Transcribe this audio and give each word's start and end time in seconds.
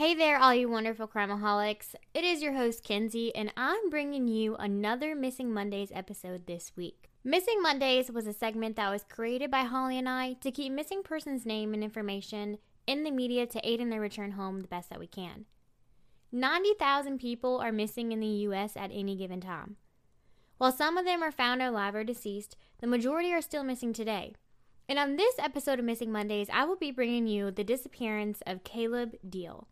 Hey 0.00 0.14
there, 0.14 0.38
all 0.38 0.54
you 0.54 0.70
wonderful 0.70 1.06
crimeaholics. 1.06 1.94
It 2.14 2.24
is 2.24 2.40
your 2.40 2.54
host, 2.54 2.82
Kenzie, 2.82 3.34
and 3.34 3.52
I'm 3.54 3.90
bringing 3.90 4.28
you 4.28 4.56
another 4.56 5.14
Missing 5.14 5.52
Mondays 5.52 5.92
episode 5.94 6.46
this 6.46 6.72
week. 6.74 7.10
Missing 7.22 7.60
Mondays 7.60 8.10
was 8.10 8.26
a 8.26 8.32
segment 8.32 8.76
that 8.76 8.88
was 8.88 9.04
created 9.04 9.50
by 9.50 9.64
Holly 9.64 9.98
and 9.98 10.08
I 10.08 10.38
to 10.40 10.50
keep 10.50 10.72
missing 10.72 11.02
persons' 11.02 11.44
name 11.44 11.74
and 11.74 11.84
information 11.84 12.56
in 12.86 13.04
the 13.04 13.10
media 13.10 13.44
to 13.48 13.60
aid 13.62 13.78
in 13.78 13.90
their 13.90 14.00
return 14.00 14.30
home 14.30 14.62
the 14.62 14.68
best 14.68 14.88
that 14.88 14.98
we 15.00 15.06
can. 15.06 15.44
90,000 16.32 17.18
people 17.18 17.58
are 17.58 17.70
missing 17.70 18.10
in 18.10 18.20
the 18.20 18.26
U.S. 18.26 18.78
at 18.78 18.90
any 18.94 19.16
given 19.16 19.42
time. 19.42 19.76
While 20.56 20.72
some 20.72 20.96
of 20.96 21.04
them 21.04 21.22
are 21.22 21.30
found 21.30 21.60
alive 21.60 21.94
or 21.94 22.04
deceased, 22.04 22.56
the 22.78 22.86
majority 22.86 23.34
are 23.34 23.42
still 23.42 23.64
missing 23.64 23.92
today. 23.92 24.32
And 24.88 24.98
on 24.98 25.16
this 25.16 25.34
episode 25.38 25.78
of 25.78 25.84
Missing 25.84 26.10
Mondays, 26.10 26.48
I 26.50 26.64
will 26.64 26.76
be 26.76 26.90
bringing 26.90 27.26
you 27.26 27.50
the 27.50 27.64
disappearance 27.64 28.42
of 28.46 28.64
Caleb 28.64 29.16
Deal. 29.28 29.68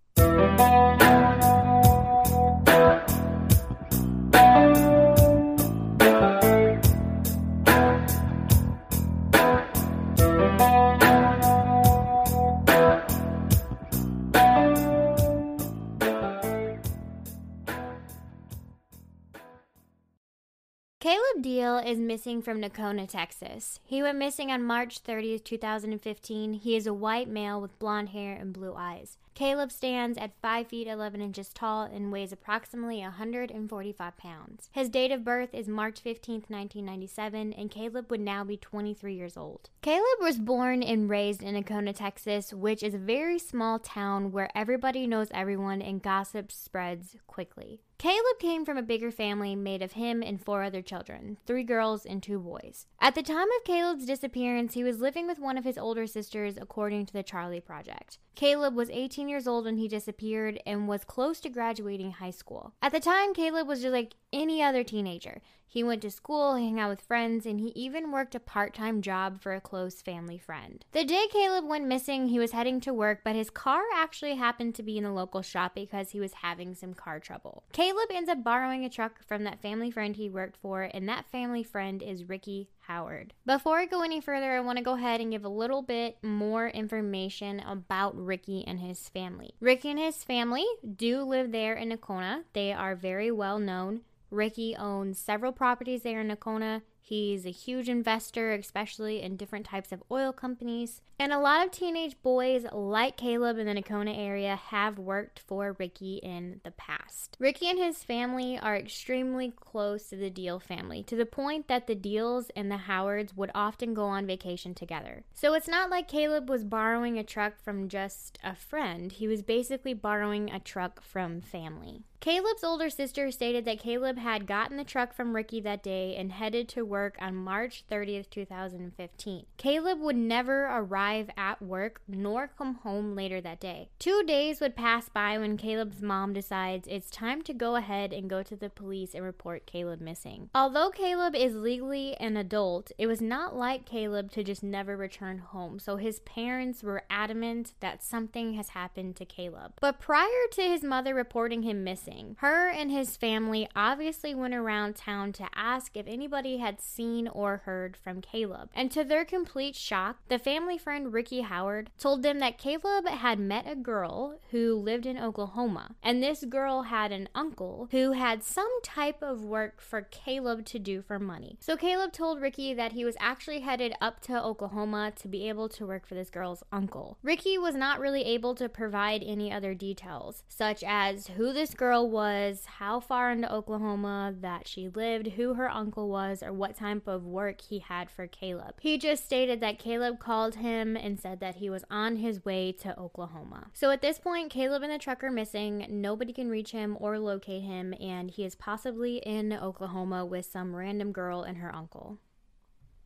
Caleb 21.00 21.40
Deal 21.40 21.78
is 21.78 21.98
missing 21.98 22.42
from 22.42 22.60
Nocona, 22.60 23.08
Texas. 23.08 23.78
He 23.84 24.02
went 24.02 24.18
missing 24.18 24.50
on 24.50 24.62
March 24.62 25.02
30th, 25.02 25.44
2015. 25.44 26.52
He 26.52 26.76
is 26.76 26.86
a 26.86 26.92
white 26.92 27.28
male 27.28 27.60
with 27.60 27.78
blonde 27.78 28.10
hair 28.10 28.34
and 28.34 28.52
blue 28.52 28.74
eyes. 28.76 29.16
Caleb 29.38 29.70
stands 29.70 30.18
at 30.18 30.32
5 30.42 30.66
feet 30.66 30.88
11 30.88 31.20
inches 31.20 31.50
tall 31.50 31.84
and 31.84 32.10
weighs 32.10 32.32
approximately 32.32 32.98
145 33.02 34.16
pounds. 34.16 34.68
His 34.72 34.88
date 34.88 35.12
of 35.12 35.22
birth 35.22 35.50
is 35.54 35.68
March 35.68 36.00
15, 36.00 36.46
1997, 36.48 37.52
and 37.52 37.70
Caleb 37.70 38.10
would 38.10 38.18
now 38.18 38.42
be 38.42 38.56
23 38.56 39.14
years 39.14 39.36
old. 39.36 39.70
Caleb 39.80 40.18
was 40.20 40.40
born 40.40 40.82
and 40.82 41.08
raised 41.08 41.44
in 41.44 41.54
Nocona, 41.54 41.94
Texas, 41.94 42.52
which 42.52 42.82
is 42.82 42.94
a 42.94 42.98
very 42.98 43.38
small 43.38 43.78
town 43.78 44.32
where 44.32 44.50
everybody 44.56 45.06
knows 45.06 45.28
everyone 45.30 45.82
and 45.82 46.02
gossip 46.02 46.50
spreads 46.50 47.14
quickly. 47.28 47.80
Caleb 47.98 48.38
came 48.38 48.64
from 48.64 48.78
a 48.78 48.82
bigger 48.82 49.10
family 49.10 49.56
made 49.56 49.82
of 49.82 49.92
him 49.92 50.22
and 50.22 50.40
four 50.40 50.62
other 50.62 50.80
children 50.80 51.36
three 51.48 51.64
girls 51.64 52.06
and 52.06 52.22
two 52.22 52.38
boys. 52.38 52.86
At 53.00 53.16
the 53.16 53.24
time 53.24 53.48
of 53.56 53.64
Caleb's 53.64 54.06
disappearance, 54.06 54.74
he 54.74 54.84
was 54.84 55.00
living 55.00 55.26
with 55.26 55.40
one 55.40 55.58
of 55.58 55.64
his 55.64 55.76
older 55.76 56.06
sisters, 56.06 56.56
according 56.56 57.06
to 57.06 57.12
the 57.12 57.24
Charlie 57.24 57.60
Project. 57.60 58.18
Caleb 58.36 58.76
was 58.76 58.88
18 58.88 59.28
years 59.28 59.48
old 59.48 59.64
when 59.64 59.78
he 59.78 59.88
disappeared 59.88 60.60
and 60.64 60.86
was 60.86 61.02
close 61.02 61.40
to 61.40 61.48
graduating 61.48 62.12
high 62.12 62.30
school. 62.30 62.72
At 62.80 62.92
the 62.92 63.00
time, 63.00 63.34
Caleb 63.34 63.66
was 63.66 63.82
just 63.82 63.92
like 63.92 64.14
any 64.32 64.62
other 64.62 64.84
teenager. 64.84 65.40
He 65.70 65.84
went 65.84 66.00
to 66.02 66.10
school, 66.10 66.52
hung 66.52 66.80
out 66.80 66.88
with 66.88 67.02
friends, 67.02 67.44
and 67.44 67.60
he 67.60 67.68
even 67.68 68.10
worked 68.10 68.34
a 68.34 68.40
part 68.40 68.72
time 68.74 69.02
job 69.02 69.42
for 69.42 69.54
a 69.54 69.60
close 69.60 70.00
family 70.00 70.38
friend. 70.38 70.84
The 70.92 71.04
day 71.04 71.26
Caleb 71.30 71.66
went 71.66 71.86
missing, 71.86 72.28
he 72.28 72.38
was 72.38 72.52
heading 72.52 72.80
to 72.80 72.94
work, 72.94 73.20
but 73.22 73.36
his 73.36 73.50
car 73.50 73.82
actually 73.94 74.36
happened 74.36 74.74
to 74.76 74.82
be 74.82 74.96
in 74.96 75.04
the 75.04 75.12
local 75.12 75.42
shop 75.42 75.74
because 75.74 76.10
he 76.10 76.20
was 76.20 76.34
having 76.34 76.74
some 76.74 76.94
car 76.94 77.20
trouble. 77.20 77.64
Caleb 77.72 77.87
ends 78.10 78.28
up 78.28 78.42
borrowing 78.42 78.84
a 78.84 78.90
truck 78.90 79.24
from 79.26 79.44
that 79.44 79.62
family 79.62 79.90
friend 79.90 80.16
he 80.16 80.28
worked 80.28 80.56
for, 80.56 80.82
and 80.82 81.08
that 81.08 81.30
family 81.30 81.62
friend 81.62 82.02
is 82.02 82.28
Ricky 82.28 82.68
Howard. 82.80 83.32
Before 83.46 83.78
I 83.78 83.86
go 83.86 84.02
any 84.02 84.20
further, 84.20 84.52
I 84.52 84.60
want 84.60 84.78
to 84.78 84.84
go 84.84 84.94
ahead 84.94 85.20
and 85.20 85.30
give 85.30 85.44
a 85.44 85.48
little 85.48 85.82
bit 85.82 86.18
more 86.22 86.68
information 86.68 87.60
about 87.60 88.16
Ricky 88.16 88.64
and 88.66 88.80
his 88.80 89.08
family. 89.08 89.54
Ricky 89.60 89.90
and 89.90 89.98
his 89.98 90.24
family 90.24 90.66
do 90.96 91.22
live 91.22 91.52
there 91.52 91.74
in 91.74 91.90
Nocona. 91.90 92.44
They 92.52 92.72
are 92.72 92.96
very 92.96 93.30
well 93.30 93.58
known. 93.58 94.00
Ricky 94.30 94.76
owns 94.76 95.18
several 95.18 95.52
properties 95.52 96.02
there 96.02 96.20
in 96.20 96.28
Nocona. 96.28 96.82
He's 97.08 97.46
a 97.46 97.50
huge 97.50 97.88
investor, 97.88 98.52
especially 98.52 99.22
in 99.22 99.38
different 99.38 99.64
types 99.64 99.92
of 99.92 100.02
oil 100.10 100.30
companies. 100.30 101.00
And 101.18 101.32
a 101.32 101.38
lot 101.38 101.64
of 101.64 101.72
teenage 101.72 102.20
boys 102.22 102.66
like 102.70 103.16
Caleb 103.16 103.56
in 103.56 103.66
the 103.66 103.72
Nocona 103.72 104.14
area 104.14 104.56
have 104.56 104.98
worked 104.98 105.40
for 105.40 105.74
Ricky 105.78 106.16
in 106.16 106.60
the 106.64 106.70
past. 106.70 107.38
Ricky 107.40 107.66
and 107.70 107.78
his 107.78 108.04
family 108.04 108.58
are 108.58 108.76
extremely 108.76 109.54
close 109.56 110.10
to 110.10 110.16
the 110.16 110.28
Deal 110.28 110.60
family, 110.60 111.02
to 111.04 111.16
the 111.16 111.24
point 111.24 111.66
that 111.68 111.86
the 111.86 111.94
Deals 111.94 112.50
and 112.54 112.70
the 112.70 112.76
Howards 112.76 113.34
would 113.34 113.50
often 113.54 113.94
go 113.94 114.04
on 114.04 114.26
vacation 114.26 114.74
together. 114.74 115.24
So 115.32 115.54
it's 115.54 115.66
not 115.66 115.88
like 115.88 116.08
Caleb 116.08 116.50
was 116.50 116.62
borrowing 116.62 117.18
a 117.18 117.24
truck 117.24 117.58
from 117.58 117.88
just 117.88 118.38
a 118.44 118.54
friend, 118.54 119.12
he 119.12 119.26
was 119.26 119.40
basically 119.40 119.94
borrowing 119.94 120.50
a 120.50 120.60
truck 120.60 121.02
from 121.02 121.40
family. 121.40 122.04
Caleb's 122.20 122.64
older 122.64 122.90
sister 122.90 123.30
stated 123.30 123.64
that 123.64 123.78
Caleb 123.78 124.18
had 124.18 124.46
gotten 124.46 124.76
the 124.76 124.82
truck 124.82 125.14
from 125.14 125.36
Ricky 125.36 125.60
that 125.60 125.84
day 125.84 126.16
and 126.16 126.32
headed 126.32 126.68
to 126.70 126.84
work 126.84 126.97
on 127.20 127.34
March 127.34 127.84
30th, 127.90 128.30
2015. 128.30 129.46
Caleb 129.56 130.00
would 130.00 130.16
never 130.16 130.64
arrive 130.66 131.30
at 131.36 131.62
work 131.62 132.00
nor 132.08 132.48
come 132.48 132.76
home 132.76 133.14
later 133.14 133.40
that 133.40 133.60
day. 133.60 133.88
Two 133.98 134.22
days 134.26 134.60
would 134.60 134.74
pass 134.74 135.08
by 135.08 135.38
when 135.38 135.56
Caleb's 135.56 136.02
mom 136.02 136.32
decides 136.32 136.88
it's 136.88 137.10
time 137.10 137.42
to 137.42 137.52
go 137.52 137.76
ahead 137.76 138.12
and 138.12 138.30
go 138.30 138.42
to 138.42 138.56
the 138.56 138.70
police 138.70 139.14
and 139.14 139.24
report 139.24 139.66
Caleb 139.66 140.00
missing. 140.00 140.50
Although 140.54 140.90
Caleb 140.90 141.34
is 141.34 141.54
legally 141.54 142.16
an 142.16 142.36
adult, 142.36 142.90
it 142.98 143.06
was 143.06 143.20
not 143.20 143.54
like 143.54 143.84
Caleb 143.84 144.30
to 144.32 144.42
just 144.42 144.62
never 144.62 144.96
return 144.96 145.38
home, 145.38 145.78
so 145.78 145.96
his 145.96 146.20
parents 146.20 146.82
were 146.82 147.04
adamant 147.10 147.74
that 147.80 148.02
something 148.02 148.54
has 148.54 148.70
happened 148.70 149.16
to 149.16 149.24
Caleb. 149.24 149.74
But 149.80 150.00
prior 150.00 150.46
to 150.52 150.62
his 150.62 150.82
mother 150.82 151.14
reporting 151.14 151.62
him 151.62 151.84
missing, 151.84 151.98
missing. 152.08 152.36
Her 152.40 152.68
and 152.68 152.90
his 152.90 153.16
family 153.16 153.68
obviously 153.74 154.34
went 154.34 154.54
around 154.54 154.96
town 154.96 155.32
to 155.34 155.48
ask 155.54 155.96
if 155.96 156.06
anybody 156.06 156.58
had 156.58 156.77
seen 156.80 157.28
or 157.28 157.62
heard 157.64 157.96
from 157.96 158.20
Caleb. 158.20 158.70
And 158.74 158.90
to 158.92 159.04
their 159.04 159.24
complete 159.24 159.76
shock, 159.76 160.18
the 160.28 160.38
family 160.38 160.78
friend 160.78 161.12
Ricky 161.12 161.42
Howard 161.42 161.90
told 161.98 162.22
them 162.22 162.38
that 162.40 162.58
Caleb 162.58 163.06
had 163.06 163.38
met 163.38 163.66
a 163.66 163.76
girl 163.76 164.40
who 164.50 164.74
lived 164.74 165.06
in 165.06 165.18
Oklahoma. 165.18 165.94
And 166.02 166.22
this 166.22 166.44
girl 166.44 166.82
had 166.82 167.12
an 167.12 167.28
uncle 167.34 167.88
who 167.90 168.12
had 168.12 168.42
some 168.42 168.70
type 168.82 169.22
of 169.22 169.44
work 169.44 169.80
for 169.80 170.02
Caleb 170.02 170.64
to 170.66 170.78
do 170.78 171.02
for 171.02 171.18
money. 171.18 171.56
So 171.60 171.76
Caleb 171.76 172.12
told 172.12 172.40
Ricky 172.40 172.74
that 172.74 172.92
he 172.92 173.04
was 173.04 173.16
actually 173.18 173.60
headed 173.60 173.94
up 174.00 174.20
to 174.22 174.42
Oklahoma 174.42 175.12
to 175.16 175.28
be 175.28 175.48
able 175.48 175.68
to 175.70 175.86
work 175.86 176.06
for 176.06 176.14
this 176.14 176.30
girl's 176.30 176.62
uncle. 176.72 177.18
Ricky 177.22 177.58
was 177.58 177.74
not 177.74 178.00
really 178.00 178.24
able 178.24 178.54
to 178.56 178.68
provide 178.68 179.22
any 179.24 179.52
other 179.52 179.74
details, 179.74 180.44
such 180.48 180.82
as 180.86 181.28
who 181.28 181.52
this 181.52 181.74
girl 181.74 182.08
was, 182.08 182.64
how 182.78 183.00
far 183.00 183.30
into 183.30 183.52
Oklahoma 183.52 184.34
that 184.40 184.66
she 184.66 184.88
lived, 184.88 185.28
who 185.28 185.54
her 185.54 185.70
uncle 185.70 186.08
was, 186.08 186.42
or 186.42 186.52
what 186.52 186.67
type 186.76 187.06
of 187.06 187.24
work 187.24 187.60
he 187.60 187.78
had 187.78 188.10
for 188.10 188.26
Caleb. 188.26 188.74
He 188.80 188.98
just 188.98 189.24
stated 189.24 189.60
that 189.60 189.78
Caleb 189.78 190.18
called 190.18 190.56
him 190.56 190.96
and 190.96 191.18
said 191.18 191.40
that 191.40 191.56
he 191.56 191.70
was 191.70 191.84
on 191.90 192.16
his 192.16 192.44
way 192.44 192.72
to 192.72 192.98
Oklahoma. 192.98 193.68
So 193.72 193.90
at 193.90 194.02
this 194.02 194.18
point, 194.18 194.50
Caleb 194.50 194.82
and 194.82 194.92
the 194.92 194.98
truck 194.98 195.22
are 195.24 195.30
missing. 195.30 195.86
Nobody 195.88 196.32
can 196.32 196.48
reach 196.48 196.72
him 196.72 196.96
or 197.00 197.18
locate 197.18 197.62
him, 197.62 197.94
and 198.00 198.30
he 198.30 198.44
is 198.44 198.54
possibly 198.54 199.18
in 199.18 199.52
Oklahoma 199.52 200.24
with 200.24 200.46
some 200.46 200.74
random 200.74 201.12
girl 201.12 201.42
and 201.42 201.58
her 201.58 201.74
uncle. 201.74 202.18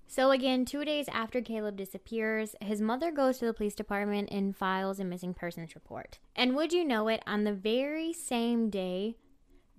So, 0.07 0.31
again, 0.31 0.67
two 0.67 0.85
days 0.85 1.09
after 1.09 1.41
Caleb 1.41 1.77
disappears, 1.77 2.55
his 2.61 2.83
mother 2.83 3.11
goes 3.11 3.39
to 3.39 3.47
the 3.47 3.55
police 3.55 3.75
department 3.75 4.31
and 4.31 4.55
files 4.55 5.01
a 5.01 5.05
missing 5.05 5.33
persons 5.33 5.75
report. 5.75 6.19
And 6.37 6.55
would 6.55 6.71
you 6.71 6.85
know 6.85 7.09
it, 7.09 7.23
on 7.27 7.45
the 7.45 7.55
very 7.55 8.13
same 8.13 8.69
day 8.69 9.17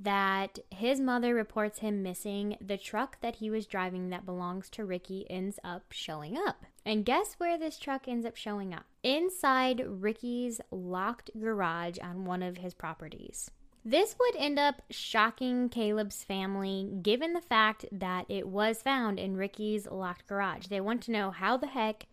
that 0.03 0.59
his 0.69 1.00
mother 1.00 1.34
reports 1.34 1.80
him 1.80 2.03
missing, 2.03 2.58
the 2.59 2.78
truck 2.78 3.19
that 3.22 3.38
he 3.38 3.50
was 3.50 3.66
driving 3.66 4.09
that 4.09 4.25
belongs 4.25 4.69
to 4.72 4.86
Ricky 4.86 5.25
ends 5.30 5.59
up 5.64 5.91
showing 5.91 6.38
up. 6.38 6.66
And 6.85 7.05
guess 7.05 7.35
where 7.38 7.58
this 7.58 7.79
truck 7.79 8.08
ends 8.08 8.26
up 8.26 8.35
showing 8.35 8.73
up? 8.73 8.85
Inside 9.03 9.84
Ricky's 9.88 10.59
locked 10.72 11.32
garage 11.40 11.97
on 12.02 12.26
one 12.26 12.44
of 12.44 12.58
his 12.58 12.73
properties. 12.73 13.50
This 13.85 14.16
would 14.20 14.35
end 14.38 14.59
up 14.59 14.82
shocking 14.90 15.70
Caleb's 15.70 16.23
family 16.23 16.90
given 17.02 17.34
the 17.34 17.41
fact 17.41 17.85
that 17.91 18.26
it 18.29 18.47
was 18.47 18.82
found 18.82 19.20
in 19.20 19.35
Ricky's 19.35 19.88
locked 19.88 20.28
garage. 20.28 20.67
They 20.67 20.82
want 20.82 21.02
to 21.03 21.11
know 21.11 21.32
how 21.32 21.58
the 21.58 21.67
heck 21.67 22.08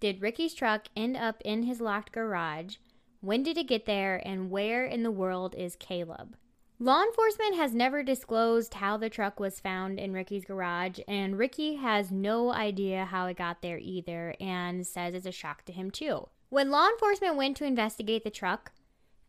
did 0.00 0.20
Ricky's 0.20 0.54
truck 0.54 0.86
end 0.96 1.16
up 1.16 1.40
in 1.44 1.62
his 1.62 1.80
locked 1.80 2.12
garage? 2.12 2.76
When 3.20 3.42
did 3.42 3.56
it 3.56 3.68
get 3.68 3.86
there? 3.86 4.20
And 4.26 4.50
where 4.50 4.84
in 4.84 5.02
the 5.02 5.10
world 5.10 5.54
is 5.56 5.76
Caleb? 5.76 6.36
Law 6.80 7.04
enforcement 7.04 7.54
has 7.54 7.72
never 7.72 8.02
disclosed 8.02 8.74
how 8.74 8.96
the 8.96 9.08
truck 9.08 9.38
was 9.38 9.60
found 9.60 10.00
in 10.00 10.12
Ricky's 10.12 10.44
garage, 10.44 10.98
and 11.06 11.38
Ricky 11.38 11.76
has 11.76 12.10
no 12.10 12.52
idea 12.52 13.04
how 13.04 13.26
it 13.26 13.36
got 13.36 13.62
there 13.62 13.78
either 13.78 14.34
and 14.40 14.84
says 14.84 15.14
it's 15.14 15.24
a 15.24 15.30
shock 15.30 15.64
to 15.66 15.72
him 15.72 15.92
too. 15.92 16.28
When 16.48 16.72
law 16.72 16.88
enforcement 16.88 17.36
went 17.36 17.56
to 17.58 17.64
investigate 17.64 18.24
the 18.24 18.30
truck, 18.30 18.72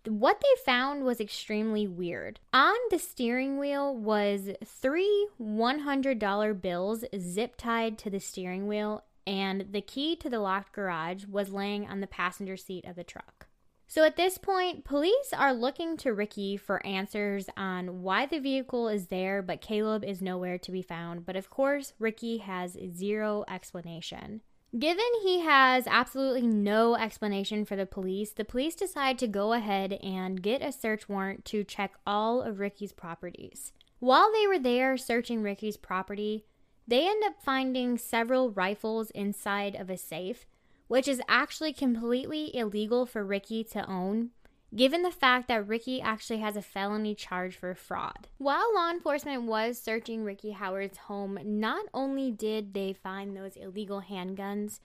what 0.07 0.41
they 0.41 0.63
found 0.65 1.03
was 1.03 1.19
extremely 1.19 1.87
weird. 1.87 2.39
On 2.51 2.75
the 2.89 2.97
steering 2.97 3.59
wheel 3.59 3.95
was 3.95 4.49
three 4.63 5.27
$100 5.39 6.61
bills 6.61 7.05
zip 7.19 7.55
tied 7.57 7.99
to 7.99 8.09
the 8.09 8.19
steering 8.19 8.67
wheel, 8.67 9.03
and 9.27 9.67
the 9.71 9.81
key 9.81 10.15
to 10.15 10.31
the 10.31 10.39
locked 10.39 10.73
garage 10.73 11.25
was 11.25 11.49
laying 11.49 11.87
on 11.87 12.01
the 12.01 12.07
passenger 12.07 12.57
seat 12.57 12.85
of 12.85 12.95
the 12.95 13.03
truck. 13.03 13.44
So 13.87 14.03
at 14.03 14.17
this 14.17 14.37
point, 14.37 14.83
police 14.83 15.31
are 15.35 15.53
looking 15.53 15.95
to 15.97 16.13
Ricky 16.13 16.57
for 16.57 16.85
answers 16.85 17.47
on 17.55 18.01
why 18.01 18.25
the 18.25 18.39
vehicle 18.39 18.87
is 18.87 19.07
there, 19.07 19.41
but 19.41 19.61
Caleb 19.61 20.03
is 20.03 20.21
nowhere 20.21 20.57
to 20.57 20.71
be 20.71 20.81
found. 20.81 21.25
But 21.25 21.35
of 21.35 21.49
course, 21.49 21.93
Ricky 21.99 22.39
has 22.39 22.77
zero 22.93 23.45
explanation. 23.47 24.41
Given 24.77 25.05
he 25.23 25.39
has 25.41 25.87
absolutely 25.87 26.47
no 26.47 26.95
explanation 26.95 27.63
for 27.63 27.77
the 27.77 27.85
police, 27.85 28.31
the 28.31 28.43
police 28.43 28.75
decide 28.75 29.17
to 29.19 29.27
go 29.27 29.53
ahead 29.53 29.93
and 30.03 30.41
get 30.41 30.61
a 30.61 30.71
search 30.71 31.07
warrant 31.07 31.45
to 31.45 31.63
check 31.63 31.93
all 32.05 32.41
of 32.41 32.59
Ricky's 32.59 32.91
properties. 32.91 33.71
While 33.99 34.31
they 34.33 34.47
were 34.47 34.59
there 34.59 34.97
searching 34.97 35.41
Ricky's 35.41 35.77
property, 35.77 36.43
they 36.87 37.07
end 37.07 37.23
up 37.23 37.41
finding 37.41 37.97
several 37.97 38.51
rifles 38.51 39.11
inside 39.11 39.75
of 39.75 39.89
a 39.89 39.97
safe 39.97 40.45
which 40.87 41.07
is 41.07 41.21
actually 41.27 41.73
completely 41.73 42.55
illegal 42.55 43.05
for 43.05 43.23
Ricky 43.23 43.63
to 43.65 43.89
own, 43.89 44.29
given 44.75 45.01
the 45.01 45.11
fact 45.11 45.47
that 45.47 45.67
Ricky 45.67 46.01
actually 46.01 46.39
has 46.39 46.55
a 46.55 46.61
felony 46.61 47.15
charge 47.15 47.55
for 47.55 47.73
fraud. 47.73 48.27
While 48.37 48.73
law 48.75 48.89
enforcement 48.89 49.43
was 49.43 49.79
searching 49.79 50.23
Ricky 50.23 50.51
Howard's 50.51 50.97
home, 50.97 51.39
not 51.43 51.85
only 51.93 52.31
did 52.31 52.73
they 52.73 52.93
find 52.93 53.35
those 53.35 53.55
illegal 53.55 54.01
handguns, 54.01 54.79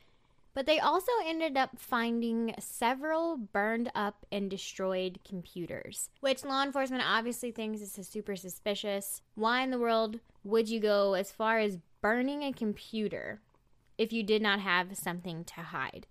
but 0.53 0.67
they 0.67 0.81
also 0.81 1.13
ended 1.25 1.57
up 1.57 1.79
finding 1.79 2.55
several 2.59 3.37
burned 3.37 3.91
up 3.95 4.27
and 4.33 4.51
destroyed 4.51 5.21
computers, 5.27 6.11
which 6.21 6.45
law 6.45 6.63
enforcement 6.63 7.05
obviously 7.07 7.53
thinks 7.53 7.81
is 7.81 8.09
super 8.09 8.35
suspicious. 8.35 9.23
Why 9.35 9.63
in 9.63 9.71
the 9.71 9.79
world 9.79 10.19
would 10.43 10.69
you 10.69 10.81
go 10.81 11.15
as 11.15 11.31
far 11.31 11.59
as 11.59 11.79
burning 12.01 12.43
a 12.43 12.53
computer 12.53 13.41
if 14.01 14.15
you 14.15 14.23
did 14.23 14.41
not 14.41 14.61
have 14.61 14.97
something 14.97 15.45
to 15.45 15.61
hide. 15.61 16.07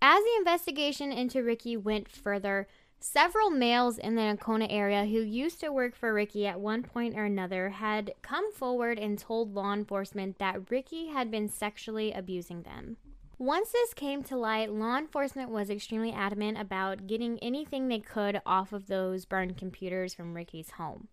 As 0.00 0.22
the 0.22 0.36
investigation 0.38 1.10
into 1.10 1.42
Ricky 1.42 1.76
went 1.76 2.08
further, 2.08 2.68
several 3.00 3.50
males 3.50 3.98
in 3.98 4.14
the 4.14 4.22
Nocona 4.22 4.68
area 4.70 5.04
who 5.04 5.20
used 5.20 5.58
to 5.60 5.72
work 5.72 5.96
for 5.96 6.14
Ricky 6.14 6.46
at 6.46 6.60
one 6.60 6.84
point 6.84 7.16
or 7.16 7.24
another 7.24 7.70
had 7.70 8.14
come 8.22 8.52
forward 8.52 9.00
and 9.00 9.18
told 9.18 9.52
law 9.52 9.72
enforcement 9.72 10.38
that 10.38 10.70
Ricky 10.70 11.08
had 11.08 11.28
been 11.28 11.48
sexually 11.48 12.12
abusing 12.12 12.62
them. 12.62 12.98
Once 13.36 13.72
this 13.72 13.92
came 13.94 14.22
to 14.22 14.36
light, 14.36 14.72
law 14.72 14.96
enforcement 14.96 15.50
was 15.50 15.70
extremely 15.70 16.12
adamant 16.12 16.56
about 16.56 17.08
getting 17.08 17.36
anything 17.40 17.88
they 17.88 17.98
could 17.98 18.40
off 18.46 18.72
of 18.72 18.86
those 18.86 19.24
burned 19.24 19.56
computers 19.56 20.14
from 20.14 20.34
Ricky's 20.34 20.70
home. 20.72 21.08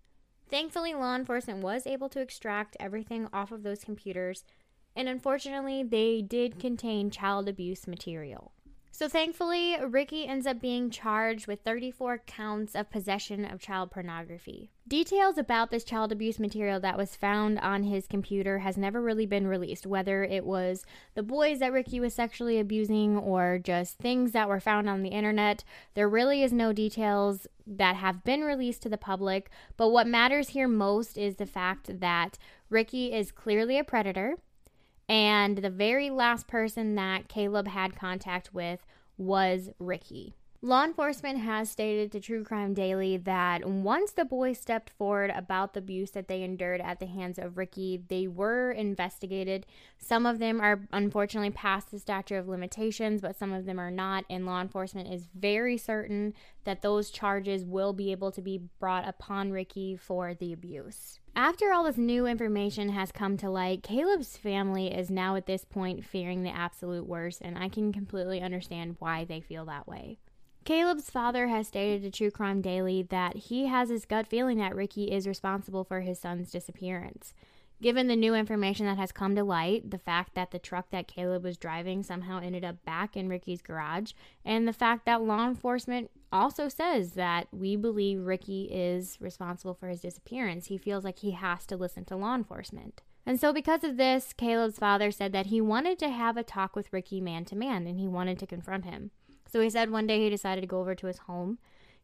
Thankfully, 0.49 0.93
law 0.93 1.15
enforcement 1.15 1.63
was 1.63 1.87
able 1.87 2.09
to 2.09 2.21
extract 2.21 2.77
everything 2.79 3.27
off 3.33 3.51
of 3.51 3.63
those 3.63 3.83
computers, 3.83 4.43
and 4.95 5.07
unfortunately, 5.07 5.83
they 5.83 6.21
did 6.21 6.59
contain 6.59 7.09
child 7.11 7.47
abuse 7.47 7.87
material. 7.87 8.51
So 8.99 9.07
thankfully, 9.07 9.77
Ricky 9.81 10.27
ends 10.27 10.45
up 10.45 10.59
being 10.59 10.89
charged 10.89 11.47
with 11.47 11.61
34 11.61 12.17
counts 12.27 12.75
of 12.75 12.91
possession 12.91 13.45
of 13.45 13.61
child 13.61 13.91
pornography. 13.91 14.71
Details 14.89 15.37
about 15.37 15.71
this 15.71 15.85
child 15.85 16.11
abuse 16.11 16.37
material 16.37 16.81
that 16.81 16.97
was 16.97 17.15
found 17.15 17.59
on 17.59 17.83
his 17.83 18.07
computer 18.07 18.59
has 18.59 18.75
never 18.75 19.01
really 19.01 19.25
been 19.25 19.47
released, 19.47 19.87
whether 19.87 20.25
it 20.25 20.45
was 20.45 20.83
the 21.15 21.23
boys 21.23 21.59
that 21.59 21.71
Ricky 21.71 22.01
was 22.01 22.13
sexually 22.13 22.59
abusing 22.59 23.15
or 23.15 23.57
just 23.57 23.99
things 23.99 24.33
that 24.33 24.49
were 24.49 24.59
found 24.59 24.89
on 24.89 25.01
the 25.01 25.11
internet. 25.11 25.63
There 25.93 26.09
really 26.09 26.43
is 26.43 26.51
no 26.51 26.73
details 26.73 27.47
that 27.65 27.95
have 27.95 28.25
been 28.25 28.41
released 28.41 28.81
to 28.81 28.89
the 28.89 28.97
public, 28.97 29.49
but 29.77 29.91
what 29.91 30.07
matters 30.07 30.49
here 30.49 30.67
most 30.67 31.17
is 31.17 31.37
the 31.37 31.45
fact 31.45 32.01
that 32.01 32.37
Ricky 32.69 33.13
is 33.13 33.31
clearly 33.31 33.79
a 33.79 33.85
predator 33.85 34.35
and 35.09 35.57
the 35.57 35.69
very 35.71 36.11
last 36.11 36.47
person 36.47 36.95
that 36.95 37.27
Caleb 37.27 37.67
had 37.67 37.95
contact 37.95 38.53
with 38.53 38.85
was 39.17 39.71
Ricky. 39.79 40.35
Law 40.61 40.83
enforcement 40.83 41.39
has 41.39 41.71
stated 41.71 42.11
to 42.11 42.19
True 42.19 42.43
Crime 42.43 42.73
Daily 42.73 43.15
that 43.15 43.65
once 43.65 44.11
the 44.11 44.25
boys 44.25 44.59
stepped 44.59 44.89
forward 44.89 45.31
about 45.33 45.73
the 45.73 45.79
abuse 45.79 46.11
that 46.11 46.27
they 46.27 46.43
endured 46.43 46.81
at 46.81 46.99
the 46.99 47.05
hands 47.05 47.39
of 47.39 47.57
Ricky, 47.57 48.03
they 48.09 48.27
were 48.27 48.69
investigated. 48.69 49.65
Some 49.97 50.25
of 50.25 50.37
them 50.37 50.59
are 50.59 50.81
unfortunately 50.91 51.51
past 51.51 51.91
the 51.91 51.99
statute 51.99 52.35
of 52.35 52.49
limitations, 52.49 53.21
but 53.21 53.37
some 53.39 53.53
of 53.53 53.65
them 53.65 53.79
are 53.79 53.89
not. 53.89 54.25
And 54.29 54.45
law 54.45 54.59
enforcement 54.59 55.07
is 55.13 55.29
very 55.33 55.77
certain 55.77 56.33
that 56.65 56.81
those 56.81 57.09
charges 57.09 57.63
will 57.63 57.93
be 57.93 58.11
able 58.11 58.33
to 58.33 58.41
be 58.41 58.61
brought 58.81 59.07
upon 59.07 59.51
Ricky 59.53 59.95
for 59.95 60.33
the 60.33 60.51
abuse. 60.51 61.21
After 61.39 61.71
all 61.71 61.85
this 61.85 61.95
new 61.95 62.25
information 62.25 62.89
has 62.89 63.13
come 63.13 63.37
to 63.37 63.49
light, 63.49 63.81
Caleb's 63.81 64.35
family 64.35 64.93
is 64.93 65.09
now 65.09 65.37
at 65.37 65.45
this 65.45 65.63
point 65.63 66.03
fearing 66.03 66.43
the 66.43 66.49
absolute 66.49 67.07
worst, 67.07 67.39
and 67.41 67.57
I 67.57 67.69
can 67.69 67.93
completely 67.93 68.41
understand 68.41 68.97
why 68.99 69.23
they 69.23 69.39
feel 69.39 69.63
that 69.63 69.87
way. 69.87 70.19
Caleb's 70.65 71.09
father 71.09 71.47
has 71.47 71.69
stated 71.69 72.01
to 72.01 72.11
True 72.11 72.29
Crime 72.29 72.59
Daily 72.59 73.03
that 73.03 73.37
he 73.37 73.67
has 73.67 73.87
his 73.87 74.03
gut 74.03 74.27
feeling 74.27 74.57
that 74.57 74.75
Ricky 74.75 75.13
is 75.13 75.29
responsible 75.29 75.85
for 75.85 76.01
his 76.01 76.19
son's 76.19 76.51
disappearance. 76.51 77.33
Given 77.81 78.07
the 78.07 78.15
new 78.15 78.35
information 78.35 78.85
that 78.87 78.97
has 78.97 79.13
come 79.13 79.35
to 79.35 79.43
light, 79.43 79.89
the 79.89 79.97
fact 79.97 80.35
that 80.35 80.51
the 80.51 80.59
truck 80.59 80.89
that 80.89 81.07
Caleb 81.07 81.43
was 81.43 81.57
driving 81.57 82.03
somehow 82.03 82.41
ended 82.41 82.65
up 82.65 82.83
back 82.83 83.15
in 83.15 83.29
Ricky's 83.29 83.61
garage, 83.61 84.11
and 84.43 84.67
the 84.67 84.73
fact 84.73 85.05
that 85.05 85.21
law 85.21 85.47
enforcement 85.47 86.11
also 86.31 86.67
says 86.67 87.13
that 87.13 87.47
we 87.53 87.77
believe 87.77 88.25
Ricky 88.25 88.63
is 88.65 89.17
responsible 89.21 89.73
for 89.73 89.87
his 89.87 90.01
disappearance, 90.01 90.67
he 90.67 90.77
feels 90.77 91.05
like 91.05 91.19
he 91.19 91.31
has 91.31 91.65
to 91.67 91.77
listen 91.77 92.03
to 92.05 92.17
law 92.17 92.35
enforcement. 92.35 93.01
And 93.25 93.39
so, 93.39 93.53
because 93.53 93.83
of 93.83 93.95
this, 93.95 94.33
Caleb's 94.33 94.79
father 94.79 95.11
said 95.11 95.31
that 95.33 95.47
he 95.47 95.61
wanted 95.61 95.99
to 95.99 96.09
have 96.09 96.35
a 96.35 96.43
talk 96.43 96.75
with 96.75 96.91
Ricky 96.91 97.21
man 97.21 97.45
to 97.45 97.55
man 97.55 97.87
and 97.87 97.99
he 97.99 98.07
wanted 98.07 98.39
to 98.39 98.47
confront 98.47 98.85
him. 98.85 99.11
So 99.51 99.61
he 99.61 99.69
said 99.69 99.89
one 99.89 100.07
day 100.07 100.23
he 100.23 100.29
decided 100.29 100.61
to 100.61 100.67
go 100.67 100.79
over 100.79 100.95
to 100.95 101.07
his 101.07 101.19
home. 101.19 101.59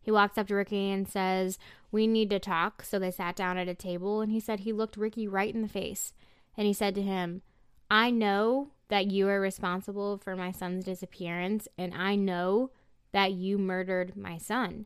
He 0.06 0.12
walks 0.12 0.38
up 0.38 0.48
to 0.48 0.56
Ricky 0.56 0.92
and 0.92 1.07
says, 1.07 1.57
We 1.92 2.06
need 2.06 2.30
to 2.30 2.38
talk. 2.38 2.84
So 2.84 3.00
they 3.00 3.10
sat 3.10 3.36
down 3.36 3.57
at 3.57 3.68
a 3.68 3.74
table 3.74 4.22
and 4.22 4.31
he 4.31 4.40
said 4.40 4.60
he 4.60 4.72
looked 4.72 4.98
Ricky 4.98 5.28
right 5.28 5.54
in 5.54 5.63
the 5.63 5.68
face. 5.68 6.13
And 6.56 6.68
he 6.68 6.74
said 6.74 6.94
to 6.94 7.02
him, 7.02 7.42
I 7.90 8.12
know 8.12 8.69
that 8.90 9.10
you 9.10 9.28
are 9.30 9.42
responsible 9.42 10.19
for 10.19 10.36
my 10.36 10.52
son's 10.52 10.86
disappearance, 10.86 11.68
and 11.75 11.92
I 11.96 12.16
know 12.16 12.69
that 13.13 13.31
you 13.31 13.57
murdered 13.57 14.16
my 14.16 14.38
son. 14.38 14.86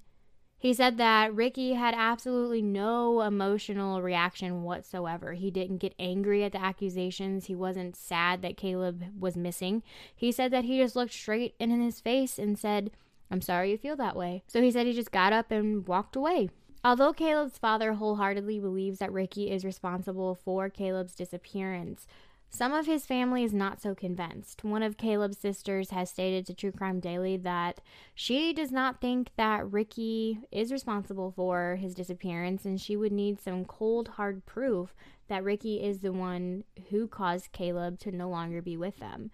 He 0.57 0.74
said 0.74 0.98
that 0.98 1.36
Ricky 1.36 1.74
had 1.74 1.94
absolutely 1.98 2.62
no 2.62 3.22
emotional 3.22 4.01
reaction 4.01 4.63
whatsoever. 4.63 5.33
He 5.33 5.51
didn't 5.51 5.77
get 5.77 5.95
angry 6.00 6.45
at 6.45 6.54
the 6.54 6.62
accusations. 6.62 7.45
He 7.45 7.56
wasn't 7.56 7.98
sad 7.98 8.42
that 8.42 8.57
Caleb 8.57 9.06
was 9.19 9.36
missing. 9.36 9.83
He 10.15 10.31
said 10.31 10.51
that 10.51 10.65
he 10.65 10.79
just 10.79 10.96
looked 10.96 11.13
straight 11.13 11.55
in 11.60 11.72
his 11.82 12.00
face 12.00 12.39
and 12.39 12.58
said, 12.58 12.91
I'm 13.31 13.41
sorry 13.41 13.71
you 13.71 13.77
feel 13.77 13.95
that 13.98 14.15
way. 14.15 14.43
So 14.48 14.62
he 14.62 14.71
said 14.71 14.88
he 14.88 14.93
just 14.93 15.12
got 15.12 15.33
up 15.33 15.51
and 15.51 15.88
walked 15.88 16.15
away. 16.15 16.50
Although 16.83 17.13
Caleb's 17.13 17.57
father 17.57 17.93
wholeheartedly 17.93 18.59
believes 18.59 19.00
that 19.00 19.12
Ricky 19.12 19.51
is 19.51 19.65
responsible 19.65 20.33
for 20.33 20.69
Caleb's 20.69 21.13
disappearance, 21.13 22.07
some 22.51 22.74
of 22.74 22.88
his 22.88 23.05
family 23.05 23.43
is 23.43 23.53
not 23.53 23.79
so 23.79 23.93
convinced. 23.93 24.63
One 24.63 24.81
of 24.81 24.98
Caleb's 24.98 25.38
sisters 25.38 25.91
has 25.91 26.09
stated 26.09 26.48
to 26.48 26.53
True 26.53 26.71
Crime 26.71 27.00
Daily 27.00 27.38
that 27.38 27.79
she 28.15 28.53
does 28.53 28.71
not 28.71 29.00
think 29.00 29.29
that 29.38 29.71
Ricky 29.71 30.39
is 30.51 30.71
responsible 30.71 31.31
for 31.31 31.77
his 31.79 31.93
disappearance 31.93 32.65
and 32.65 32.81
she 32.81 32.98
would 32.98 33.12
need 33.12 33.39
some 33.39 33.65
cold, 33.65 34.07
hard 34.09 34.45
proof 34.45 34.95
that 35.27 35.43
Ricky 35.43 35.81
is 35.81 36.00
the 36.00 36.12
one 36.12 36.63
who 36.89 37.07
caused 37.07 37.51
Caleb 37.51 38.00
to 38.00 38.12
no 38.12 38.27
longer 38.29 38.62
be 38.63 38.77
with 38.77 38.98
them. 38.98 39.29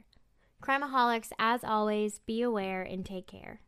Crimeaholics, 0.62 1.30
as 1.38 1.62
always, 1.62 2.20
be 2.20 2.40
aware 2.40 2.80
and 2.80 3.04
take 3.04 3.26
care. 3.26 3.60